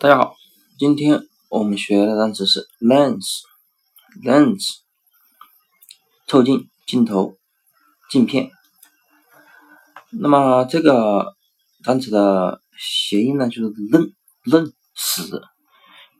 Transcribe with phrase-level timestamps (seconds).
[0.00, 0.34] 大家好，
[0.78, 4.76] 今天我们学的单词是 lens，lens，
[6.26, 7.36] 透镜、镜头、
[8.10, 8.50] 镜片。
[10.10, 11.34] 那么这个
[11.84, 14.10] 单词的谐音呢，就是愣
[14.44, 15.42] 愣死，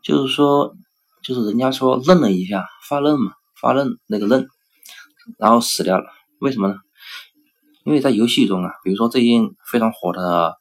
[0.04, 0.74] 就是说，
[1.22, 4.46] 就是人家说愣了一下，发愣嘛，发愣那个愣，
[5.38, 6.04] 然后死掉了。
[6.38, 6.74] 为什么呢？
[7.86, 10.58] 因为在游戏中啊，比如说最近非常火的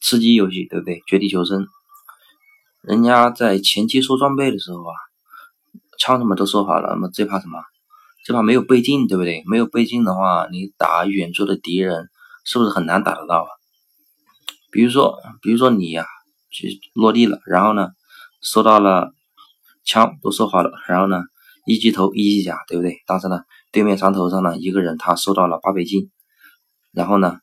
[0.00, 1.00] 吃鸡游戏，对不对？
[1.08, 1.64] 《绝地求生》。
[2.82, 4.94] 人家在前期收装备的时候啊，
[5.98, 7.58] 枪什么都收好了，那么最怕什么？
[8.24, 9.42] 最怕没有倍镜，对不对？
[9.46, 12.08] 没有倍镜的话，你打远处的敌人
[12.44, 13.48] 是不是很难打得到啊？
[14.72, 16.06] 比如说，比如说你呀，
[16.50, 17.88] 去落地了，然后呢，
[18.40, 19.10] 收到了
[19.84, 21.22] 枪都收好了，然后呢，
[21.66, 22.96] 一级头一级甲，对不对？
[23.06, 23.42] 但是呢，
[23.72, 26.10] 对面山头上呢，一个人他收到了八倍镜，
[26.92, 27.40] 然后呢，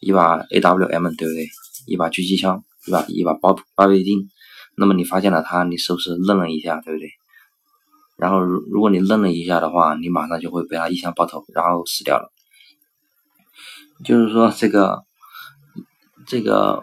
[0.00, 1.48] 一把 AWM，对不对？
[1.86, 3.06] 一把狙击枪，对吧？
[3.08, 4.28] 一把八八倍镜。
[4.76, 7.10] 那么你发现了他，你是不是愣了一下，对不对？
[8.16, 12.32] 然后如如果你愣了一下的话，你马上就会被他一枪爆头，然后死掉了。
[14.04, 15.04] 就是说这个
[16.26, 16.82] 这个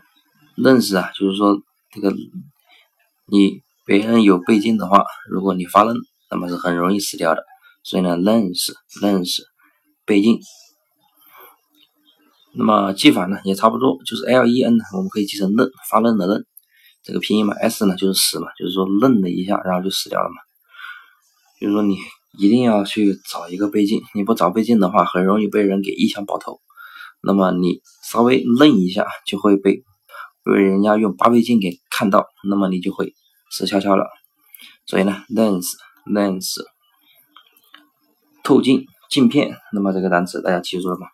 [0.55, 2.13] 认识啊，就是说这个
[3.27, 5.95] 你别人有倍镜的话，如果你发愣，
[6.29, 7.43] 那么是很容易死掉的。
[7.83, 9.43] 所以呢，认识认识
[10.05, 10.39] 倍镜。
[12.55, 16.45] 那么记法呢也差不多，就是 L E N，我们可以记成愣，发愣的愣。
[17.03, 20.35] 这个拼音嘛，s 呢就是死嘛，就是说愣了一下，然后就死掉了嘛。
[21.59, 21.97] 就是说你
[22.39, 26.59] 一定要去找一个倍镜，你不找倍镜的话，很容易被人给一枪爆头。
[27.21, 29.83] 那么你稍微愣一下，就会被
[30.43, 33.13] 被人家用八倍镜给看到，那么你就会
[33.51, 34.05] 死翘翘了。
[34.85, 36.55] 所以呢，lens，lens，
[38.43, 41.07] 透镜镜片，那么这个单词大家记住了吗？